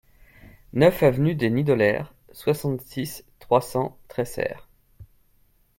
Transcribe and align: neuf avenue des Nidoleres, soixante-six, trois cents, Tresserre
neuf 0.73 1.03
avenue 1.03 1.35
des 1.35 1.51
Nidoleres, 1.51 2.11
soixante-six, 2.31 3.23
trois 3.37 3.61
cents, 3.61 3.99
Tresserre 4.07 4.67